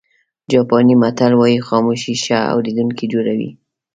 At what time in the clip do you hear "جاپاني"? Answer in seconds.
0.51-0.95